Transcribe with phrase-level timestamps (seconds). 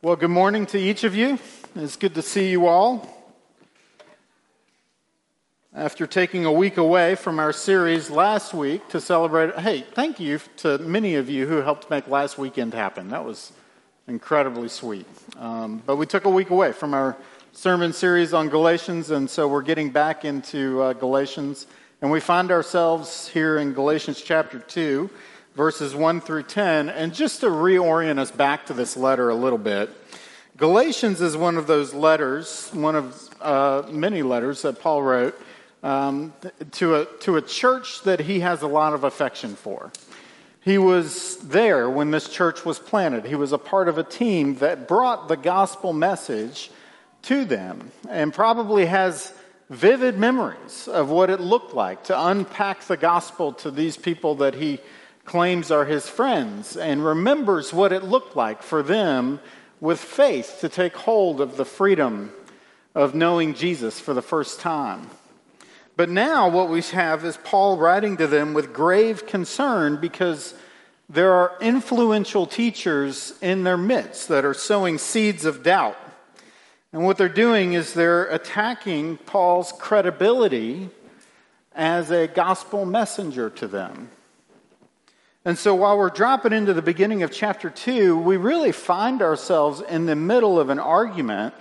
[0.00, 1.40] Well, good morning to each of you.
[1.74, 3.34] It's good to see you all.
[5.74, 10.38] After taking a week away from our series last week to celebrate, hey, thank you
[10.58, 13.08] to many of you who helped make last weekend happen.
[13.08, 13.50] That was
[14.06, 15.04] incredibly sweet.
[15.36, 17.16] Um, but we took a week away from our
[17.50, 21.66] sermon series on Galatians, and so we're getting back into uh, Galatians.
[22.02, 25.10] And we find ourselves here in Galatians chapter 2
[25.58, 26.88] verses 1 through 10.
[26.88, 29.90] And just to reorient us back to this letter a little bit,
[30.56, 35.36] Galatians is one of those letters, one of uh, many letters that Paul wrote
[35.82, 36.32] um,
[36.70, 39.90] to, a, to a church that he has a lot of affection for.
[40.60, 43.24] He was there when this church was planted.
[43.24, 46.70] He was a part of a team that brought the gospel message
[47.22, 49.32] to them and probably has
[49.70, 54.54] vivid memories of what it looked like to unpack the gospel to these people that
[54.54, 54.78] he
[55.28, 59.38] claims are his friends and remembers what it looked like for them
[59.78, 62.32] with faith to take hold of the freedom
[62.94, 65.08] of knowing Jesus for the first time.
[65.96, 70.54] But now what we have is Paul writing to them with grave concern because
[71.10, 75.98] there are influential teachers in their midst that are sowing seeds of doubt.
[76.90, 80.88] And what they're doing is they're attacking Paul's credibility
[81.74, 84.08] as a gospel messenger to them.
[85.48, 89.80] And so while we're dropping into the beginning of chapter 2, we really find ourselves
[89.80, 91.54] in the middle of an argument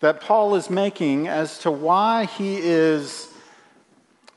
[0.00, 3.28] that Paul is making as to why he is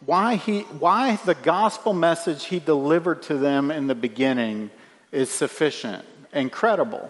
[0.06, 4.72] why he why the gospel message he delivered to them in the beginning
[5.14, 7.10] is sufficient and credible.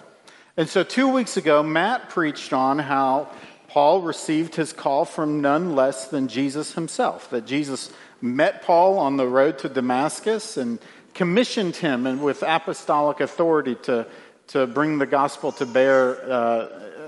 [0.55, 3.31] And so 2 weeks ago Matt preached on how
[3.69, 7.31] Paul received his call from none less than Jesus himself.
[7.31, 10.77] That Jesus met Paul on the road to Damascus and
[11.17, 14.05] commissioned him and with apostolic authority to,
[14.47, 16.65] to bring the gospel to bear uh,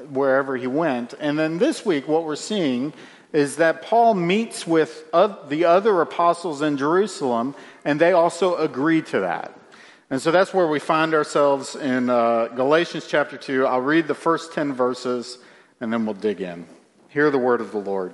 [0.09, 1.13] wherever he went.
[1.19, 2.91] And then this week, what we're seeing
[3.31, 7.53] is that Paul meets with the other apostles in Jerusalem,
[7.85, 9.55] and they also agree to that.
[10.09, 13.67] And so that's where we find ourselves in uh, Galatians chapter 2.
[13.67, 15.37] I'll read the first 10 verses,
[15.79, 16.65] and then we'll dig in.
[17.09, 18.13] Hear the word of the Lord.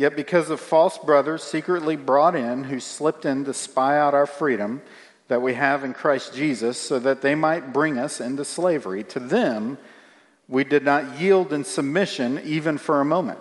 [0.00, 4.24] Yet, because of false brothers secretly brought in who slipped in to spy out our
[4.24, 4.80] freedom
[5.28, 9.20] that we have in Christ Jesus, so that they might bring us into slavery, to
[9.20, 9.76] them
[10.48, 13.40] we did not yield in submission even for a moment,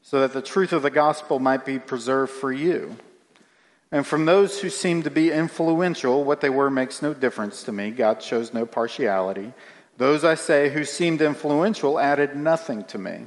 [0.00, 2.96] so that the truth of the gospel might be preserved for you.
[3.92, 7.72] And from those who seemed to be influential, what they were makes no difference to
[7.72, 7.90] me.
[7.90, 9.52] God shows no partiality.
[9.98, 13.26] Those, I say, who seemed influential added nothing to me.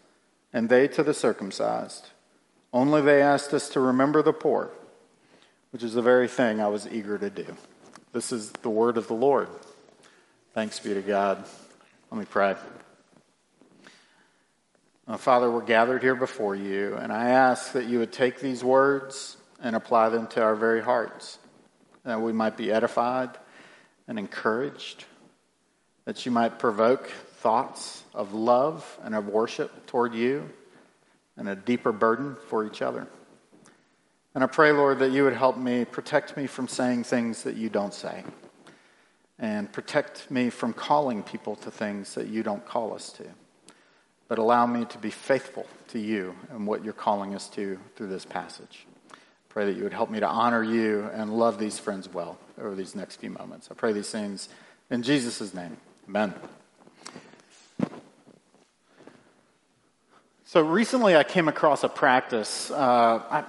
[0.53, 2.09] and they to the circumcised.
[2.73, 4.71] Only they asked us to remember the poor,
[5.71, 7.45] which is the very thing I was eager to do.
[8.13, 9.49] This is the word of the Lord.
[10.53, 11.45] Thanks be to God.
[12.11, 12.55] Let me pray.
[15.07, 18.63] Uh, Father, we're gathered here before you, and I ask that you would take these
[18.63, 21.37] words and apply them to our very hearts,
[22.03, 23.29] that we might be edified
[24.07, 25.05] and encouraged,
[26.05, 30.47] that you might provoke thoughts of love and of worship toward you
[31.35, 33.07] and a deeper burden for each other.
[34.35, 37.55] And I pray, Lord, that you would help me, protect me from saying things that
[37.55, 38.23] you don't say,
[39.39, 43.25] and protect me from calling people to things that you don't call us to.
[44.27, 48.07] But allow me to be faithful to you and what you're calling us to through
[48.07, 48.85] this passage.
[49.49, 52.75] Pray that you would help me to honor you and love these friends well over
[52.75, 53.67] these next few moments.
[53.69, 54.47] I pray these things
[54.89, 55.75] in Jesus' name.
[56.07, 56.33] Amen.
[60.51, 62.69] So recently I came across a practice.
[62.71, 63.45] Uh,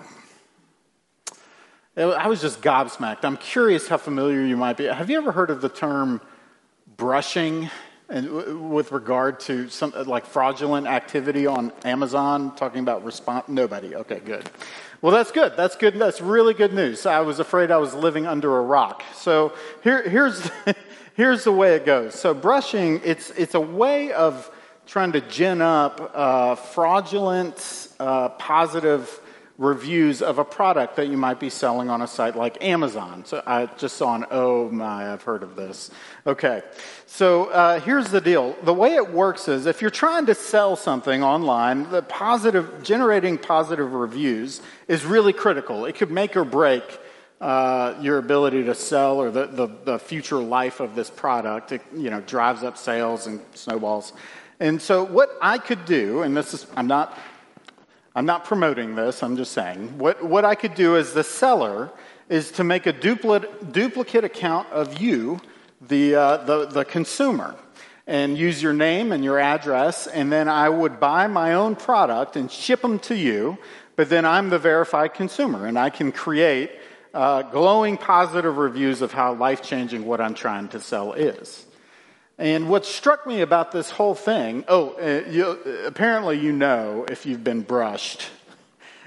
[1.96, 3.24] I, I was just gobsmacked.
[3.24, 4.84] I'm curious how familiar you might be.
[4.84, 6.20] Have you ever heard of the term
[6.96, 7.70] brushing?
[8.08, 13.48] and with regard to some like fraudulent activity on Amazon, talking about response?
[13.48, 13.96] Nobody.
[13.96, 14.48] Okay, good.
[15.00, 15.54] Well, that's good.
[15.56, 15.98] That's good.
[15.98, 17.04] That's really good news.
[17.04, 19.02] I was afraid I was living under a rock.
[19.14, 20.48] So here, here's
[21.16, 22.14] here's the way it goes.
[22.14, 24.48] So brushing, it's it's a way of
[24.92, 29.22] trying to gin up uh, fraudulent, uh, positive
[29.56, 33.24] reviews of a product that you might be selling on a site like Amazon.
[33.24, 35.90] So I just saw an oh my, I've heard of this.
[36.26, 36.60] Okay,
[37.06, 38.54] so uh, here's the deal.
[38.64, 43.38] The way it works is if you're trying to sell something online, the positive generating
[43.38, 45.86] positive reviews is really critical.
[45.86, 46.84] It could make or break.
[47.40, 51.72] Uh, your ability to sell or the, the, the, future life of this product.
[51.72, 54.12] It, you know, drives up sales and snowballs.
[54.62, 57.18] And so what I could do, and this is, I'm not
[58.14, 59.98] I'm not promoting this, I'm just saying.
[59.98, 61.90] What, what I could do as the seller
[62.28, 65.40] is to make a duplicate, duplicate account of you,
[65.80, 67.56] the, uh, the, the consumer,
[68.06, 72.36] and use your name and your address, and then I would buy my own product
[72.36, 73.58] and ship them to you,
[73.96, 76.70] but then I'm the verified consumer, and I can create
[77.14, 81.66] uh, glowing positive reviews of how life changing what I'm trying to sell is.
[82.42, 85.50] And what struck me about this whole thing oh, uh, you,
[85.86, 88.30] apparently you know if you've been brushed,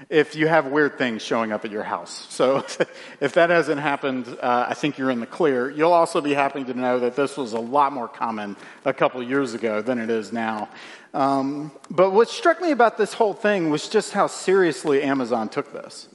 [0.08, 2.26] if you have weird things showing up at your house.
[2.30, 2.64] So
[3.20, 5.68] if that hasn't happened, uh, I think you're in the clear.
[5.68, 8.56] You'll also be happy to know that this was a lot more common
[8.86, 10.70] a couple years ago than it is now.
[11.12, 15.74] Um, but what struck me about this whole thing was just how seriously Amazon took
[15.74, 16.08] this.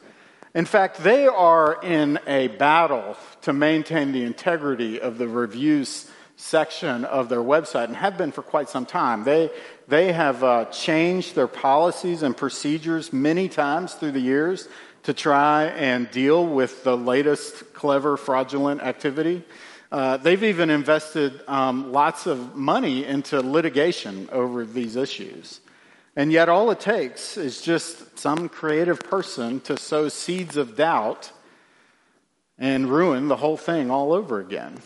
[0.55, 6.10] In fact, they are in a battle to maintain the integrity of the reviews
[6.41, 9.23] section of their website and have been for quite some time.
[9.23, 9.51] They,
[9.87, 14.67] they have uh, changed their policies and procedures many times through the years
[15.03, 19.43] to try and deal with the latest clever fraudulent activity.
[19.91, 25.59] Uh, they've even invested um, lots of money into litigation over these issues.
[26.15, 31.31] And yet, all it takes is just some creative person to sow seeds of doubt
[32.57, 34.77] and ruin the whole thing all over again.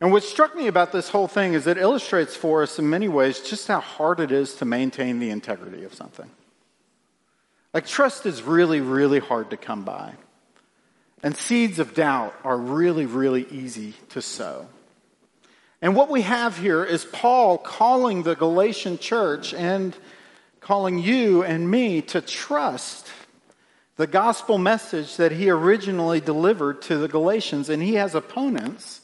[0.00, 3.08] And what struck me about this whole thing is it illustrates for us in many
[3.08, 6.30] ways just how hard it is to maintain the integrity of something.
[7.72, 10.12] Like, trust is really, really hard to come by.
[11.22, 14.68] And seeds of doubt are really, really easy to sow.
[15.80, 19.96] And what we have here is Paul calling the Galatian church and
[20.60, 23.08] calling you and me to trust
[23.96, 27.68] the gospel message that he originally delivered to the Galatians.
[27.68, 29.00] And he has opponents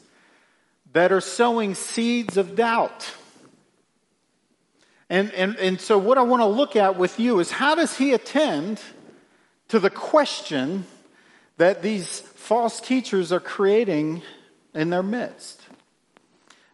[0.92, 3.14] that are sowing seeds of doubt.
[5.08, 7.98] And, and, and so, what I want to look at with you is how does
[7.98, 8.80] he attend
[9.68, 10.86] to the question
[11.58, 14.22] that these false teachers are creating
[14.74, 15.60] in their midst?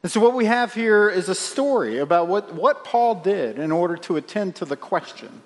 [0.05, 3.73] And so, what we have here is a story about what, what Paul did in
[3.73, 5.43] order to attend to the question.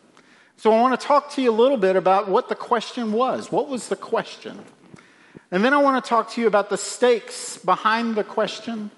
[0.59, 3.51] So, I want to talk to you a little bit about what the question was.
[3.51, 4.59] What was the question?
[5.51, 8.91] And then I want to talk to you about the stakes behind the question.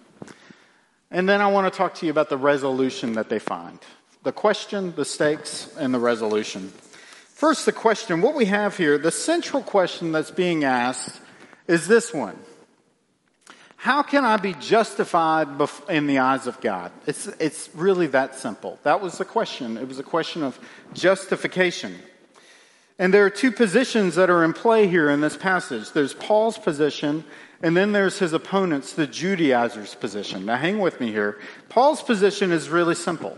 [1.11, 3.79] And then I want to talk to you about the resolution that they find.
[4.23, 6.73] The question, the stakes, and the resolution.
[7.35, 8.21] First, the question.
[8.21, 11.21] What we have here, the central question that's being asked
[11.67, 12.39] is this one
[13.77, 15.49] How can I be justified
[15.89, 16.93] in the eyes of God?
[17.07, 18.79] It's, it's really that simple.
[18.85, 19.77] That was the question.
[19.77, 20.59] It was a question of
[20.95, 21.97] justification.
[22.99, 25.93] And there are two positions that are in play here in this passage.
[25.93, 27.25] There's Paul's position,
[27.61, 30.47] and then there's his opponents, the Judaizers' position.
[30.47, 31.39] Now, hang with me here.
[31.69, 33.37] Paul's position is really simple.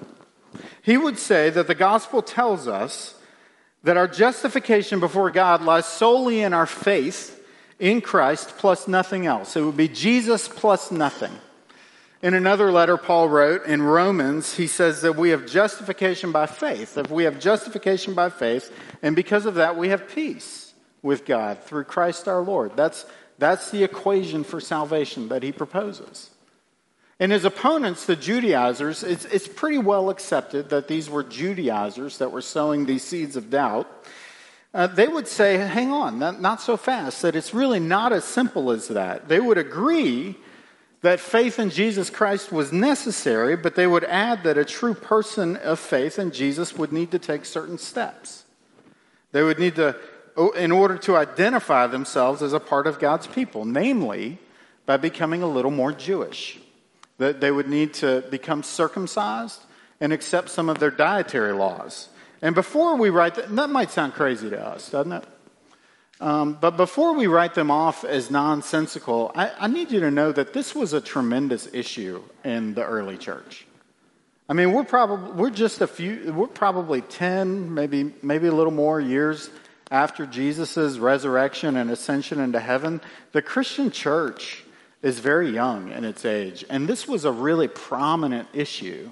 [0.83, 3.15] He would say that the gospel tells us
[3.83, 7.43] that our justification before God lies solely in our faith
[7.79, 9.57] in Christ plus nothing else.
[9.57, 11.33] It would be Jesus plus nothing.
[12.27, 16.99] In another letter Paul wrote in Romans, he says that we have justification by faith.
[16.99, 21.63] If we have justification by faith, and because of that, we have peace with God
[21.63, 22.77] through Christ our Lord.
[22.77, 23.07] That's,
[23.39, 26.31] that's the equation for salvation that he proposes.
[27.21, 32.33] And his opponents, the Judaizers, it's, it's pretty well accepted that these were Judaizers that
[32.33, 33.89] were sowing these seeds of doubt.
[34.75, 38.25] Uh, they would say, hang on, not, not so fast, that it's really not as
[38.25, 39.29] simple as that.
[39.29, 40.35] They would agree
[41.07, 45.55] that faith in Jesus Christ was necessary, but they would add that a true person
[45.59, 48.43] of faith in Jesus would need to take certain steps.
[49.31, 49.95] They would need to,
[50.37, 54.39] oh, in order to identify themselves as a part of God's people, namely
[54.85, 56.59] by becoming a little more Jewish.
[57.19, 59.63] That they would need to become circumcised
[60.01, 62.09] and accept some of their dietary laws.
[62.43, 65.25] And before we write that, that might sound crazy to us, doesn't it?
[66.21, 70.33] Um, but before we write them off as nonsensical, I, I need you to know
[70.33, 73.67] that this was a tremendous issue in the early church.
[74.49, 78.73] I mean, we're probably we're just a few we're probably 10, maybe maybe a little
[78.73, 79.51] more years
[79.91, 83.01] after Jesus' resurrection and ascension into heaven.
[83.33, 84.63] The Christian church
[85.03, 89.11] is very young in its age, and this was a really prominent issue.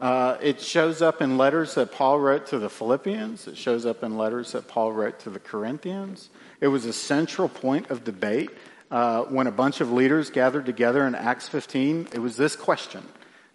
[0.00, 3.48] Uh, it shows up in letters that Paul wrote to the Philippians.
[3.48, 6.28] It shows up in letters that Paul wrote to the Corinthians.
[6.60, 8.50] It was a central point of debate
[8.90, 12.08] uh, when a bunch of leaders gathered together in Acts 15.
[12.12, 13.06] It was this question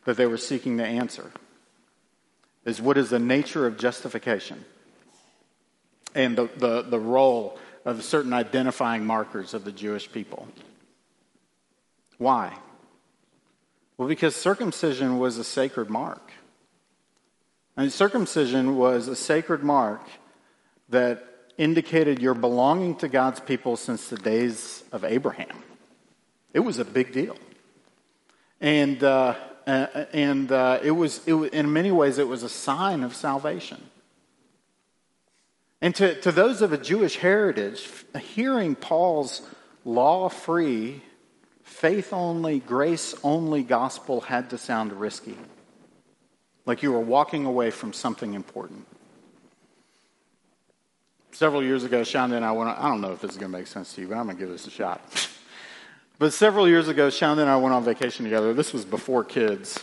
[0.05, 1.31] that they were seeking to answer:
[2.65, 4.63] Is what is the nature of justification
[6.13, 10.48] and the, the, the role of certain identifying markers of the Jewish people?
[12.17, 12.55] Why?
[13.98, 16.31] Well, because circumcision was a sacred mark.
[17.77, 20.01] And circumcision was a sacred mark
[20.89, 21.30] that
[21.62, 25.63] indicated your belonging to God's people since the days of Abraham.
[26.56, 27.38] It was a big deal.
[28.60, 29.36] And, uh,
[29.68, 33.80] and uh, it, was, it was, in many ways, it was a sign of salvation.
[35.82, 37.88] And to, to those of a Jewish heritage,
[38.20, 39.44] hearing Paul's
[39.86, 41.03] law free,
[41.62, 45.38] faith only, grace only gospel had to sound risky.
[46.65, 48.88] Like you were walking away from something important.
[51.33, 53.51] Several years ago, Shonda and I went on, I don't know if this is going
[53.51, 55.01] to make sense to you, but I'm going to give this a shot.
[56.19, 58.53] but several years ago, Shonda and I went on vacation together.
[58.53, 59.81] This was before kids.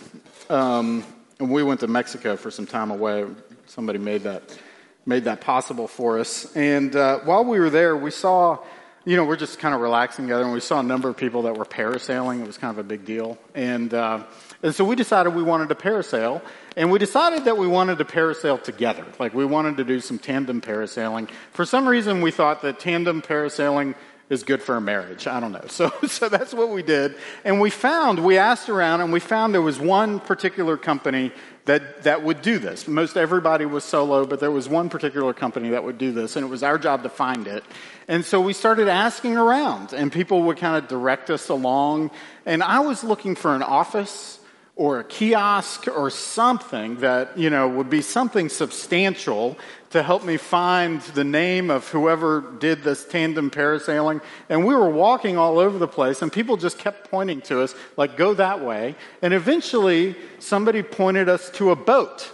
[0.50, 1.04] Um,
[1.38, 3.24] and we went to Mexico for some time away.
[3.66, 4.58] Somebody made that,
[5.06, 6.54] made that possible for us.
[6.54, 8.58] And uh, while we were there, we saw
[9.04, 11.42] you know, we're just kind of relaxing together, and we saw a number of people
[11.42, 12.42] that were parasailing.
[12.42, 13.38] It was kind of a big deal.
[13.54, 14.24] And, uh,
[14.62, 16.42] and so we decided we wanted to parasail,
[16.76, 19.04] and we decided that we wanted to parasail together.
[19.18, 21.30] Like, we wanted to do some tandem parasailing.
[21.52, 23.94] For some reason, we thought that tandem parasailing
[24.30, 25.26] is good for a marriage.
[25.26, 25.64] I don't know.
[25.68, 27.14] So, so that's what we did.
[27.44, 31.30] And we found, we asked around, and we found there was one particular company
[31.66, 32.88] that, that would do this.
[32.88, 36.44] Most everybody was solo, but there was one particular company that would do this, and
[36.44, 37.62] it was our job to find it.
[38.08, 42.10] And so we started asking around, and people would kind of direct us along.
[42.44, 44.37] And I was looking for an office
[44.78, 49.58] or a kiosk or something that, you know, would be something substantial
[49.90, 54.22] to help me find the name of whoever did this tandem parasailing.
[54.48, 57.74] And we were walking all over the place, and people just kept pointing to us,
[57.96, 58.94] like, go that way.
[59.20, 62.30] And eventually, somebody pointed us to a boat.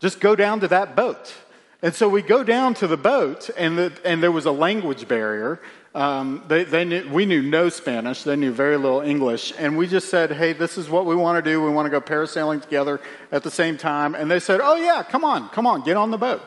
[0.00, 1.34] Just go down to that boat.
[1.82, 5.06] And so we go down to the boat, and, the, and there was a language
[5.08, 5.60] barrier.
[5.94, 8.22] Um, they, they knew, we knew no Spanish.
[8.22, 9.52] They knew very little English.
[9.58, 11.62] And we just said, hey, this is what we want to do.
[11.62, 14.14] We want to go parasailing together at the same time.
[14.14, 16.42] And they said, oh, yeah, come on, come on, get on the boat.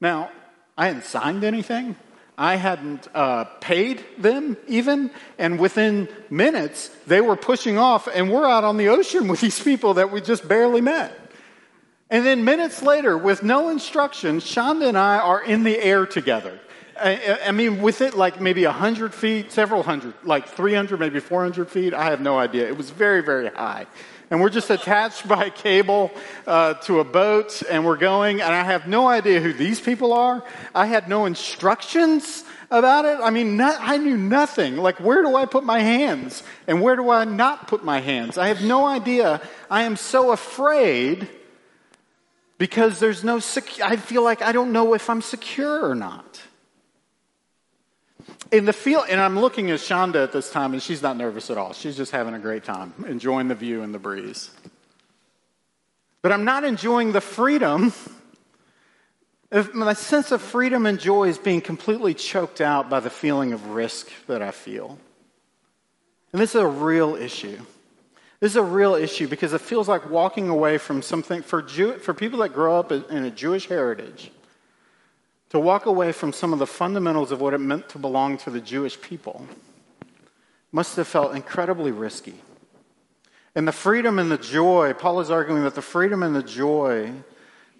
[0.00, 0.30] Now,
[0.76, 1.94] I hadn't signed anything.
[2.36, 5.10] I hadn't uh, paid them even.
[5.38, 9.62] And within minutes, they were pushing off, and we're out on the ocean with these
[9.62, 11.16] people that we just barely met.
[12.08, 16.58] And then minutes later, with no instructions, Shonda and I are in the air together.
[17.00, 21.68] I, I mean, with it like maybe 100 feet, several hundred, like 300, maybe 400
[21.68, 21.94] feet.
[21.94, 22.66] I have no idea.
[22.66, 23.86] It was very, very high.
[24.30, 26.10] And we're just attached by cable
[26.46, 30.12] uh, to a boat, and we're going, and I have no idea who these people
[30.12, 30.44] are.
[30.74, 33.18] I had no instructions about it.
[33.22, 34.76] I mean, not, I knew nothing.
[34.76, 36.42] Like, where do I put my hands?
[36.66, 38.36] And where do I not put my hands?
[38.36, 39.40] I have no idea.
[39.70, 41.28] I am so afraid
[42.58, 46.42] because there's no, sec- I feel like I don't know if I'm secure or not
[48.52, 51.50] in the field, and I'm looking at Shonda at this time, and she's not nervous
[51.50, 51.72] at all.
[51.72, 54.50] She's just having a great time, enjoying the view and the breeze.
[56.22, 57.92] But I'm not enjoying the freedom.
[59.72, 63.70] My sense of freedom and joy is being completely choked out by the feeling of
[63.70, 64.98] risk that I feel.
[66.32, 67.58] And this is a real issue.
[68.40, 71.98] This is a real issue because it feels like walking away from something for, Jew,
[71.98, 74.30] for people that grow up in a Jewish heritage
[75.50, 78.50] to walk away from some of the fundamentals of what it meant to belong to
[78.50, 79.46] the Jewish people
[80.72, 82.34] must have felt incredibly risky.
[83.54, 87.12] And the freedom and the joy, Paul is arguing that the freedom and the joy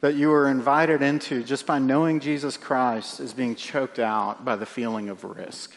[0.01, 4.57] that you are invited into just by knowing Jesus Christ is being choked out by
[4.57, 5.77] the feeling of risk,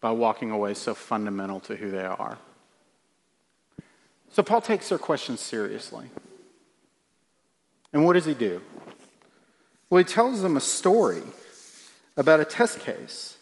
[0.00, 2.38] by walking away so fundamental to who they are.
[4.30, 6.06] So Paul takes their questions seriously.
[7.92, 8.60] And what does he do?
[9.94, 11.22] Well, he tells them a story
[12.16, 13.36] about a test case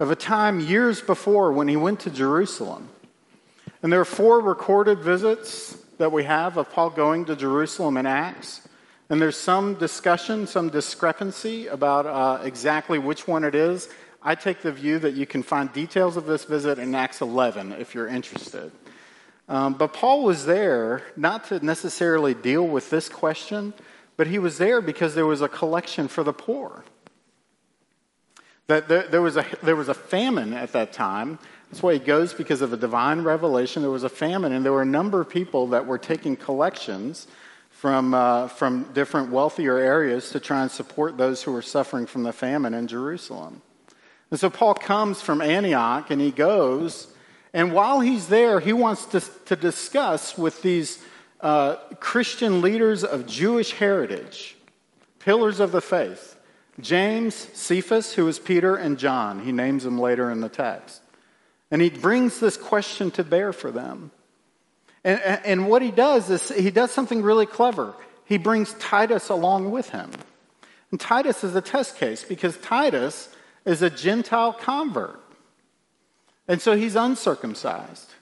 [0.00, 2.88] of a time years before when he went to Jerusalem.
[3.82, 8.06] And there are four recorded visits that we have of Paul going to Jerusalem in
[8.06, 8.66] Acts.
[9.10, 13.90] And there's some discussion, some discrepancy about uh, exactly which one it is.
[14.22, 17.72] I take the view that you can find details of this visit in Acts 11
[17.72, 18.72] if you're interested.
[19.50, 23.74] Um, but Paul was there not to necessarily deal with this question,
[24.16, 26.84] but he was there because there was a collection for the poor.
[28.66, 31.38] That there, there, was a, there was a famine at that time.
[31.70, 33.82] That's why he goes because of a divine revelation.
[33.82, 37.26] There was a famine, and there were a number of people that were taking collections
[37.68, 42.22] from, uh, from different wealthier areas to try and support those who were suffering from
[42.22, 43.60] the famine in Jerusalem.
[44.30, 47.08] And so Paul comes from Antioch and he goes,
[47.52, 51.04] and while he's there, he wants to, to discuss with these
[51.44, 54.56] uh, Christian leaders of Jewish heritage,
[55.18, 56.36] pillars of the faith.
[56.80, 59.44] James, Cephas, who is Peter, and John.
[59.44, 61.02] He names them later in the text.
[61.70, 64.10] And he brings this question to bear for them.
[65.04, 67.94] And, and what he does is he does something really clever.
[68.24, 70.10] He brings Titus along with him.
[70.90, 73.28] And Titus is a test case because Titus
[73.66, 75.20] is a Gentile convert.
[76.48, 78.14] And so he's uncircumcised.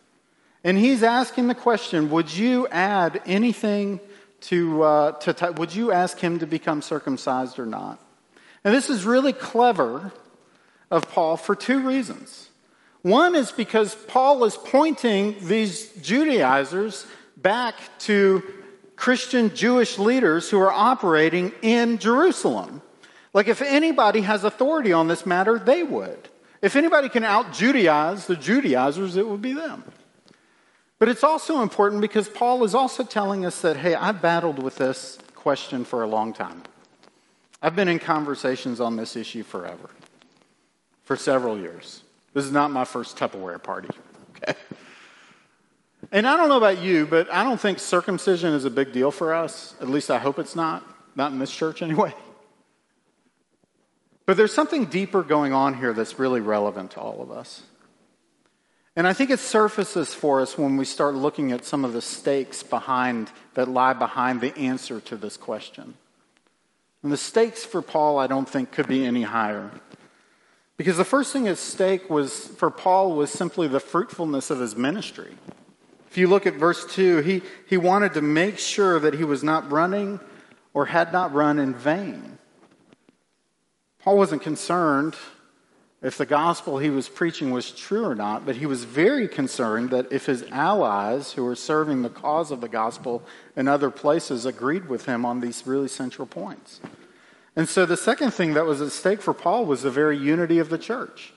[0.65, 4.01] And he's asking the question Would you add anything
[4.43, 8.01] to, uh, to would you ask him to become circumcised or not?
[8.65, 10.13] And this is really clever
[10.91, 12.49] of Paul for two reasons.
[13.03, 18.43] One is because Paul is pointing these Judaizers back to
[18.95, 22.83] Christian Jewish leaders who are operating in Jerusalem.
[23.35, 26.29] Like, if anybody has authority on this matter, they would.
[26.61, 29.83] If anybody can out Judaize the Judaizers, it would be them.
[31.03, 34.77] But it's also important because Paul is also telling us that, hey, I've battled with
[34.77, 36.63] this question for a long time.
[37.61, 39.91] I've been in conversations on this issue forever,
[41.03, 42.05] for several years.
[42.35, 43.89] This is not my first Tupperware party,
[44.37, 44.55] okay?
[46.13, 49.11] And I don't know about you, but I don't think circumcision is a big deal
[49.11, 49.75] for us.
[49.81, 50.85] At least I hope it's not.
[51.17, 52.15] Not in this church, anyway.
[54.25, 57.65] But there's something deeper going on here that's really relevant to all of us.
[58.95, 62.03] And I think it surfaces for us when we start looking at some of the
[62.03, 65.95] stakes behind that lie behind the answer to this question.
[67.03, 69.71] And the stakes for Paul, I don't think, could be any higher.
[70.77, 74.77] Because the first thing at stake was for Paul was simply the fruitfulness of his
[74.77, 75.33] ministry.
[76.11, 79.43] If you look at verse 2, he, he wanted to make sure that he was
[79.43, 80.21] not running
[80.75, 82.39] or had not run in vain.
[84.01, 85.15] Paul wasn't concerned
[86.03, 89.91] if the gospel he was preaching was true or not, but he was very concerned
[89.91, 93.23] that if his allies who were serving the cause of the gospel
[93.57, 96.81] in other places agreed with him on these really central points.
[97.55, 100.59] And so the second thing that was at stake for Paul was the very unity
[100.59, 101.33] of the church.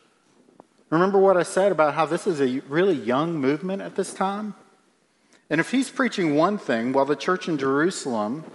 [0.90, 4.56] Remember what I said about how this is a really young movement at this time?
[5.50, 8.46] And if he's preaching one thing while the church in Jerusalem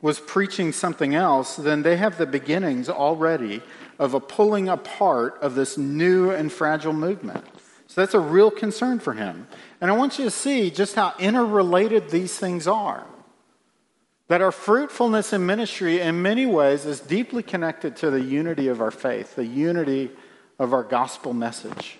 [0.00, 3.62] was preaching something else, then they have the beginnings already
[3.98, 7.44] of a pulling apart of this new and fragile movement.
[7.86, 9.46] So that's a real concern for him.
[9.80, 13.06] And I want you to see just how interrelated these things are.
[14.28, 18.80] That our fruitfulness in ministry, in many ways, is deeply connected to the unity of
[18.80, 20.10] our faith, the unity
[20.58, 21.98] of our gospel message.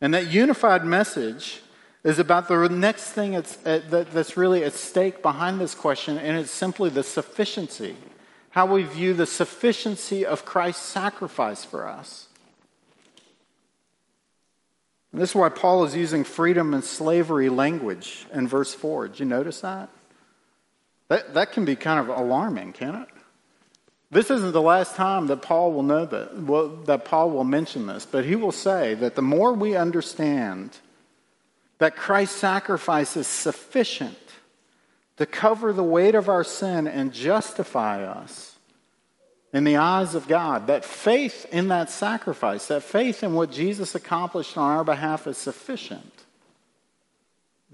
[0.00, 1.62] And that unified message
[2.04, 6.52] is about the next thing that's, uh, really at stake behind this question, and it's
[6.52, 7.96] simply the sufficiency,
[8.56, 12.26] how we view the sufficiency of Christ's sacrifice for us.
[15.12, 19.08] And this is why Paul is using freedom and slavery language in verse 4.
[19.08, 19.90] Did you notice that?
[21.08, 23.08] That, that can be kind of alarming, can't it?
[24.10, 27.86] This isn't the last time that Paul will know that, well, that Paul will mention
[27.86, 30.78] this, but he will say that the more we understand
[31.76, 34.25] that Christ's sacrifice is sufficient
[35.16, 38.56] to cover the weight of our sin and justify us
[39.52, 40.66] in the eyes of God.
[40.66, 45.38] That faith in that sacrifice, that faith in what Jesus accomplished on our behalf is
[45.38, 46.12] sufficient.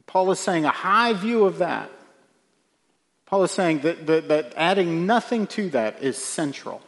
[0.07, 1.91] Paul is saying a high view of that.
[3.27, 6.83] Paul is saying that, that, that adding nothing to that is central.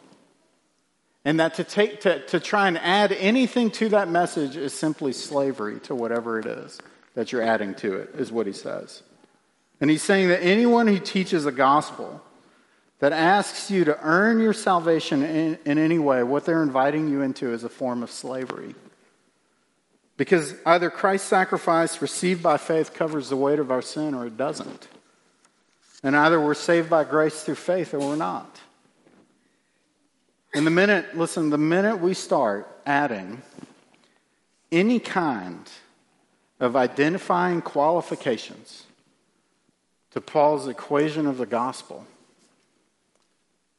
[1.25, 5.11] And that to, take, to, to try and add anything to that message is simply
[5.11, 6.77] slavery to whatever it is
[7.15, 9.01] that you're adding to it, is what he says.
[9.81, 12.21] And he's saying that anyone who teaches a gospel
[12.99, 17.21] that asks you to earn your salvation in, in any way, what they're inviting you
[17.21, 18.73] into is a form of slavery.
[20.17, 24.37] Because either Christ's sacrifice received by faith covers the weight of our sin or it
[24.37, 24.87] doesn't.
[26.03, 28.61] And either we're saved by grace through faith or we're not.
[30.53, 33.41] And the minute, listen, the minute we start adding
[34.71, 35.69] any kind
[36.61, 38.84] of identifying qualifications
[40.15, 42.07] to Paul's equation of the gospel,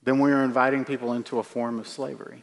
[0.05, 2.43] then we are inviting people into a form of slavery.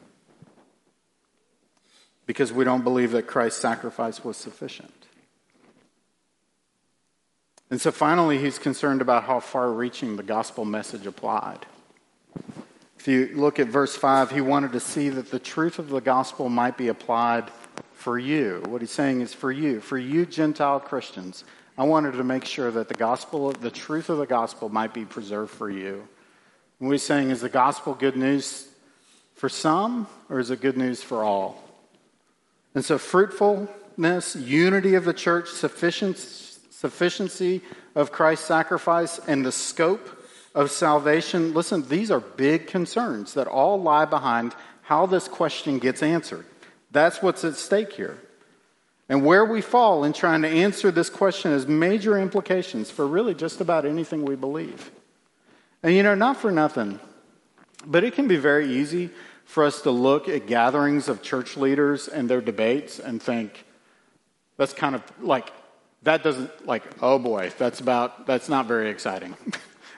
[2.26, 5.08] because we don't believe that Christ's sacrifice was sufficient.
[7.70, 11.66] And so finally, he's concerned about how far reaching the gospel message applied.
[12.98, 16.00] If you look at verse 5, he wanted to see that the truth of the
[16.00, 17.52] gospel might be applied
[17.94, 18.64] for you.
[18.68, 21.44] What he's saying is for you, for you Gentile Christians.
[21.78, 25.06] I wanted to make sure that the gospel, the truth of the gospel might be
[25.06, 26.08] preserved for you.
[26.80, 28.68] And he's saying is the gospel good news
[29.36, 31.64] for some, or is it good news for all?
[32.76, 37.62] And so fruitfulness, unity of the church, sufficiency
[37.96, 40.20] of Christ's sacrifice, and the scope
[40.54, 46.04] of salvation, listen, these are big concerns that all lie behind how this question gets
[46.04, 46.46] answered.
[46.92, 48.20] That's what's at stake here.
[49.14, 53.36] And where we fall in trying to answer this question has major implications for really
[53.36, 54.90] just about anything we believe.
[55.84, 57.00] And you know, not for nothing,
[57.86, 59.12] but it can be very easy
[59.46, 63.66] for us to look at gatherings of church leaders and their debates and think,
[64.58, 65.54] that's kind of like,
[66.02, 69.38] that doesn't, like, oh boy, that's about, that's not very exciting.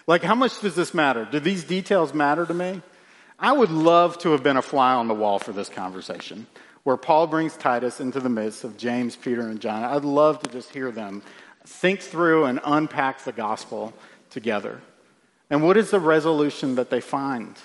[0.07, 1.25] Like, how much does this matter?
[1.25, 2.83] Do these details matter to me?
[3.39, 6.45] I would love to have been a fly on the wall for this conversation
[6.85, 9.83] where Paul brings Titus into the midst of James, Peter, and John.
[9.83, 11.23] I'd love to just hear them
[11.65, 13.91] think through and unpack the gospel
[14.29, 14.79] together.
[15.49, 17.57] And what is the resolution that they find?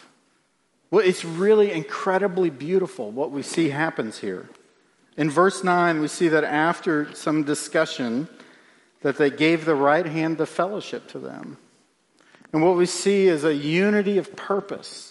[0.91, 4.49] Well, it's really incredibly beautiful what we see happens here.
[5.19, 8.27] In verse 9, we see that after some discussion,
[9.03, 11.59] that they gave the right hand of fellowship to them.
[12.55, 15.10] And what we see is a unity of purpose.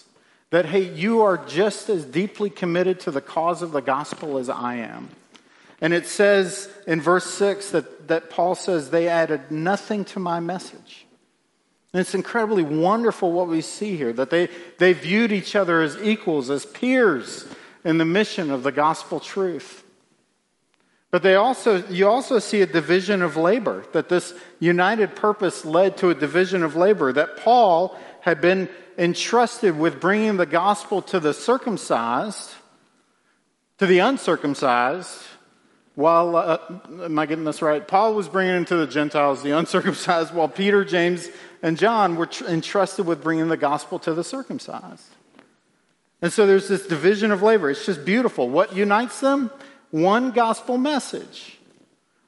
[0.50, 4.48] That, hey, you are just as deeply committed to the cause of the gospel as
[4.48, 5.08] I am.
[5.80, 10.40] And it says in verse 6 that, that Paul says, they added nothing to my
[10.40, 11.06] message.
[11.92, 16.00] And it's incredibly wonderful what we see here that they, they viewed each other as
[16.02, 17.46] equals, as peers
[17.84, 19.82] in the mission of the gospel truth.
[21.10, 25.96] But they also, you also see a division of labor, that this united purpose led
[25.98, 31.18] to a division of labor, that Paul had been entrusted with bringing the gospel to
[31.18, 32.50] the circumcised,
[33.78, 35.26] to the uncircumcised,
[35.96, 36.58] while, uh,
[37.02, 37.86] am I getting this right?
[37.86, 41.28] Paul was bringing it to the Gentiles, the uncircumcised, while Peter, James,
[41.62, 45.08] and John were tr- entrusted with bringing the gospel to the circumcised.
[46.22, 47.70] And so there's this division of labor.
[47.70, 48.48] It's just beautiful.
[48.48, 49.50] What unites them?
[49.90, 51.58] One gospel message,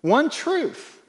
[0.00, 1.00] one truth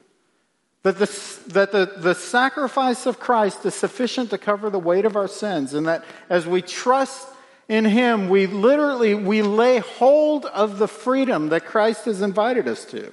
[0.82, 5.16] that, the, that the, the sacrifice of Christ is sufficient to cover the weight of
[5.16, 7.26] our sins, and that as we trust
[7.68, 12.84] in Him, we literally we lay hold of the freedom that Christ has invited us
[12.86, 13.10] to.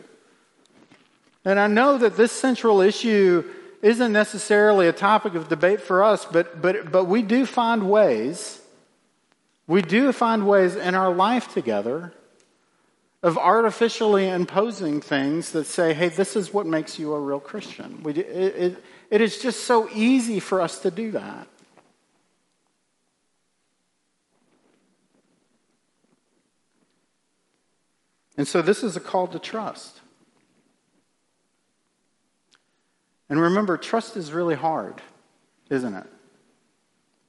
[1.46, 3.50] And I know that this central issue
[3.82, 8.62] isn't necessarily a topic of debate for us, but, but, but we do find ways,
[9.66, 12.14] we do find ways in our life together
[13.24, 18.02] of artificially imposing things that say, hey, this is what makes you a real Christian.
[18.02, 21.48] We, it, it, it is just so easy for us to do that.
[28.38, 30.00] And so this is a call to trust.
[33.30, 35.00] And remember, trust is really hard,
[35.70, 36.08] isn't it?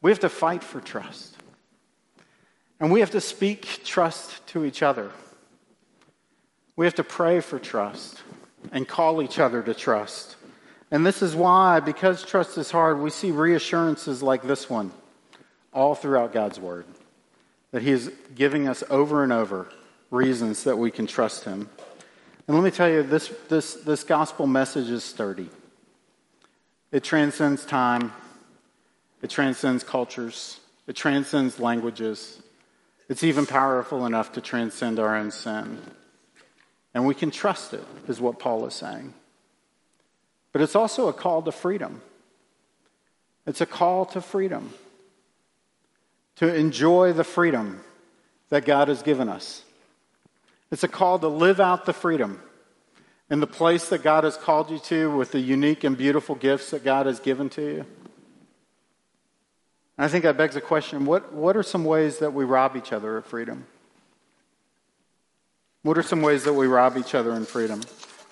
[0.01, 1.37] We have to fight for trust.
[2.81, 5.11] And we have to speak trust to each other.
[6.77, 8.23] We have to pray for trust
[8.71, 10.37] and call each other to trust.
[10.91, 14.93] And this is why, because trust is hard, we see reassurances like this one
[15.73, 16.87] all throughout God's Word.
[17.73, 19.69] That He is giving us over and over
[20.11, 21.69] reasons that we can trust Him.
[22.47, 25.49] And let me tell you, this, this, this gospel message is sturdy.
[26.91, 28.13] It transcends time,
[29.23, 32.43] it transcends cultures, it transcends languages.
[33.09, 35.79] It's even powerful enough to transcend our own sin.
[36.95, 39.15] And we can trust it, is what Paul is saying.
[40.53, 42.03] But it's also a call to freedom.
[43.47, 44.73] It's a call to freedom,
[46.37, 47.81] to enjoy the freedom
[48.51, 49.63] that God has given us.
[50.71, 52.41] It's a call to live out the freedom
[53.31, 56.71] in the place that God has called you to with the unique and beautiful gifts
[56.71, 57.87] that God has given to you.
[59.97, 62.77] And I think that begs the question what, what are some ways that we rob
[62.77, 63.67] each other of freedom?
[65.83, 67.81] What are some ways that we rob each other in freedom?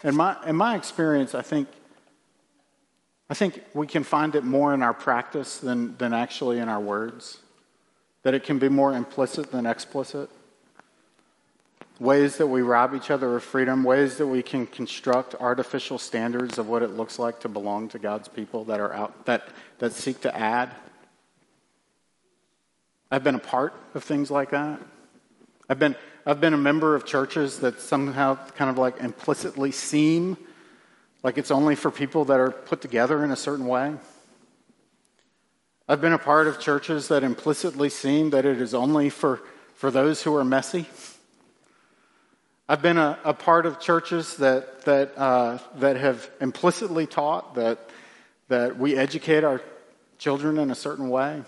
[0.04, 1.68] In my, in my experience, I think,
[3.28, 6.80] I think we can find it more in our practice than, than actually in our
[6.80, 7.38] words,
[8.22, 10.30] that it can be more implicit than explicit.
[11.98, 16.56] Ways that we rob each other of freedom, ways that we can construct artificial standards
[16.56, 19.48] of what it looks like to belong to God's people that are out that,
[19.80, 20.70] that seek to add.
[23.10, 24.80] I've been a part of things like that.
[25.70, 25.94] I've been,
[26.26, 30.36] I've been a member of churches that somehow kind of like implicitly seem
[31.22, 33.94] like it's only for people that are put together in a certain way.
[35.88, 39.42] I've been a part of churches that implicitly seem that it is only for,
[39.74, 40.86] for those who are messy.
[42.68, 47.78] I've been a, a part of churches that, that, uh, that have implicitly taught that,
[48.48, 49.62] that we educate our
[50.18, 51.44] children in a certain way.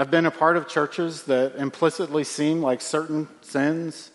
[0.00, 4.10] I've been a part of churches that implicitly seem like certain sins,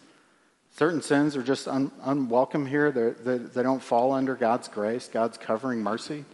[0.76, 2.90] certain sins are just un, unwelcome here.
[2.92, 6.26] They, they don't fall under God's grace, God's covering mercy.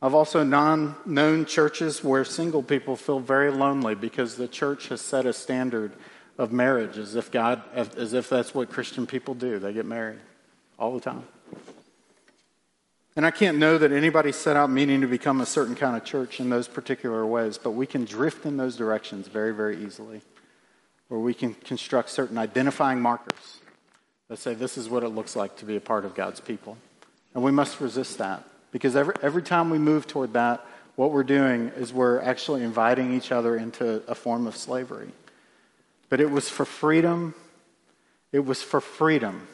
[0.00, 5.02] I've also non known churches where single people feel very lonely because the church has
[5.02, 5.92] set a standard
[6.38, 9.58] of marriage as if God, as if that's what Christian people do.
[9.58, 10.20] They get married
[10.78, 11.24] all the time.
[13.14, 16.04] And I can't know that anybody set out meaning to become a certain kind of
[16.04, 20.22] church in those particular ways, but we can drift in those directions very, very easily.
[21.08, 23.58] Where we can construct certain identifying markers
[24.28, 26.78] that say this is what it looks like to be a part of God's people.
[27.34, 28.44] And we must resist that.
[28.70, 30.64] Because every, every time we move toward that,
[30.96, 35.10] what we're doing is we're actually inviting each other into a form of slavery.
[36.08, 37.34] But it was for freedom,
[38.32, 39.46] it was for freedom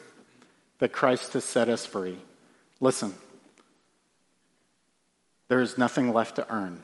[0.79, 2.17] that Christ has set us free.
[2.79, 3.13] Listen,
[5.49, 6.81] there is nothing left to earn.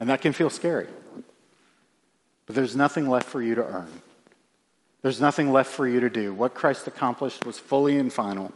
[0.00, 0.88] And that can feel scary.
[2.46, 3.90] But there's nothing left for you to earn.
[5.02, 6.32] There's nothing left for you to do.
[6.32, 8.52] What Christ accomplished was fully and final.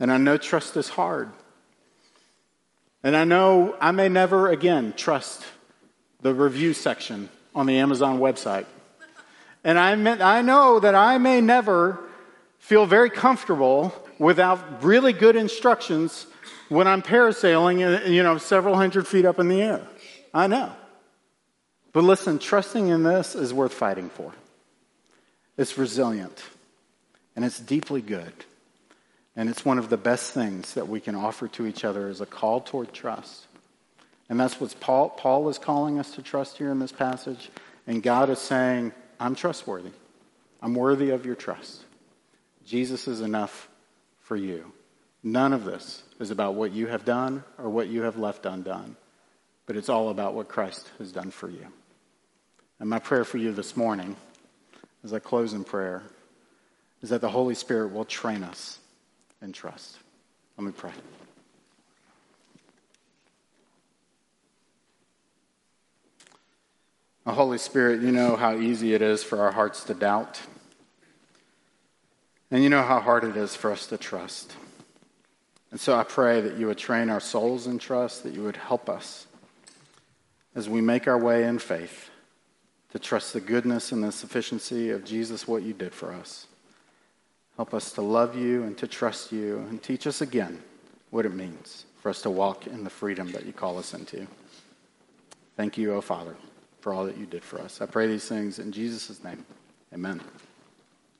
[0.00, 1.30] And I know trust is hard.
[3.02, 5.44] And I know I may never again trust
[6.22, 8.66] the review section on the Amazon website.
[9.64, 12.00] And I, may, I know that I may never
[12.58, 16.26] feel very comfortable without really good instructions
[16.72, 19.86] when I'm parasailing, uh, you know, several hundred feet up in the air.
[20.32, 20.72] I know.
[21.92, 24.32] But listen, trusting in this is worth fighting for.
[25.58, 26.42] It's resilient
[27.36, 28.32] and it's deeply good.
[29.36, 32.20] And it's one of the best things that we can offer to each other as
[32.20, 33.46] a call toward trust.
[34.28, 37.50] And that's what Paul, Paul is calling us to trust here in this passage.
[37.86, 39.92] And God is saying, I'm trustworthy.
[40.62, 41.82] I'm worthy of your trust.
[42.64, 43.68] Jesus is enough
[44.20, 44.72] for you.
[45.22, 48.96] None of this is about what you have done or what you have left undone,
[49.66, 51.66] but it's all about what Christ has done for you.
[52.80, 54.16] And my prayer for you this morning,
[55.04, 56.02] as I close in prayer,
[57.02, 58.78] is that the Holy Spirit will train us
[59.40, 59.98] and trust.
[60.56, 60.92] Let me pray.
[67.26, 70.40] Holy Spirit, you know how easy it is for our hearts to doubt.
[72.50, 74.54] And you know how hard it is for us to trust.
[75.72, 78.58] And so I pray that you would train our souls in trust, that you would
[78.58, 79.26] help us
[80.54, 82.10] as we make our way in faith
[82.92, 86.46] to trust the goodness and the sufficiency of Jesus, what you did for us.
[87.56, 90.62] Help us to love you and to trust you and teach us again
[91.10, 94.26] what it means for us to walk in the freedom that you call us into.
[95.56, 96.36] Thank you, O Father,
[96.80, 97.80] for all that you did for us.
[97.80, 99.46] I pray these things in Jesus' name.
[99.94, 100.20] Amen.